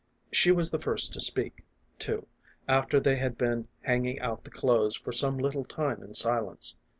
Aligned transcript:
She 0.31 0.51
was 0.51 0.71
the 0.71 0.79
first 0.79 1.13
to 1.13 1.21
speak, 1.21 1.63
too, 1.99 2.25
after 2.67 2.99
they 2.99 3.17
had 3.17 3.37
been 3.37 3.67
hanging 3.81 4.19
out 4.19 4.43
the 4.45 4.49
clothes 4.49 4.95
for 4.95 5.11
some 5.11 5.37
little 5.37 5.63
time 5.63 6.01
in 6.01 6.15
silence. 6.15 6.75